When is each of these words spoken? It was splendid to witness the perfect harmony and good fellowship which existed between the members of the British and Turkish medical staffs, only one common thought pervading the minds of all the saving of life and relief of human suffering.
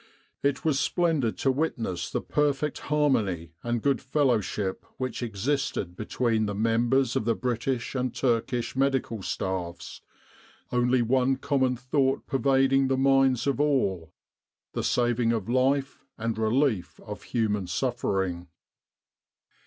It 0.41 0.65
was 0.65 0.79
splendid 0.79 1.37
to 1.37 1.51
witness 1.51 2.09
the 2.09 2.21
perfect 2.21 2.79
harmony 2.79 3.51
and 3.61 3.83
good 3.83 4.01
fellowship 4.01 4.83
which 4.97 5.21
existed 5.21 5.95
between 5.95 6.47
the 6.47 6.55
members 6.55 7.15
of 7.15 7.25
the 7.25 7.35
British 7.35 7.93
and 7.93 8.11
Turkish 8.11 8.75
medical 8.75 9.21
staffs, 9.21 10.01
only 10.71 11.03
one 11.03 11.35
common 11.35 11.75
thought 11.77 12.25
pervading 12.25 12.87
the 12.87 12.97
minds 12.97 13.45
of 13.45 13.59
all 13.61 14.11
the 14.73 14.83
saving 14.83 15.31
of 15.33 15.47
life 15.47 16.03
and 16.17 16.35
relief 16.35 16.99
of 17.01 17.21
human 17.21 17.67
suffering. 17.67 18.47